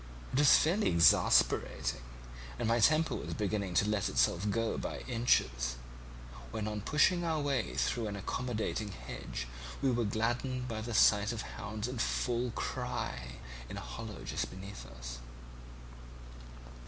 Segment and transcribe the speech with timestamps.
[0.33, 2.01] It was fairly exasperating,
[2.57, 5.75] and my temper was beginning to let itself go by inches,
[6.49, 9.45] when on pushing our way through an accommodating hedge
[9.79, 13.35] we were gladdened by the sight of hounds in full cry
[13.69, 15.19] in a hollow just beneath us.